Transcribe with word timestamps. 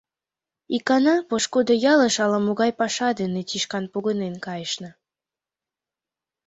Икана 0.75 1.15
пошкудо 1.29 1.73
ялыш 1.91 2.15
ала-могай 2.23 2.71
паша 2.79 3.09
дене 3.19 3.41
тӱшкан 3.49 3.85
погынен 3.93 4.35
кайышна. 4.45 4.91